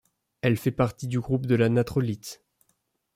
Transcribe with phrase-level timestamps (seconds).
[0.41, 2.43] Elle fait partie du groupe de la natrolite.